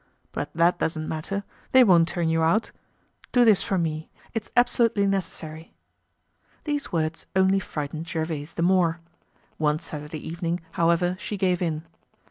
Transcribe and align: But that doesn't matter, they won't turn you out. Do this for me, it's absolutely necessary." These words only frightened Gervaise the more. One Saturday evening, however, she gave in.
But 0.31 0.49
that 0.55 0.79
doesn't 0.79 1.07
matter, 1.07 1.43
they 1.73 1.83
won't 1.83 2.07
turn 2.07 2.27
you 2.27 2.41
out. 2.41 2.71
Do 3.31 3.45
this 3.45 3.61
for 3.61 3.77
me, 3.77 4.09
it's 4.33 4.49
absolutely 4.57 5.05
necessary." 5.05 5.75
These 6.63 6.91
words 6.91 7.27
only 7.35 7.59
frightened 7.59 8.07
Gervaise 8.07 8.55
the 8.55 8.63
more. 8.63 8.99
One 9.57 9.77
Saturday 9.77 10.27
evening, 10.27 10.59
however, 10.71 11.17
she 11.19 11.37
gave 11.37 11.61
in. 11.61 11.85